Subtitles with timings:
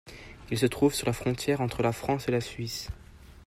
[0.49, 2.89] Il se trouve sur la frontière entre la France et la Suisse.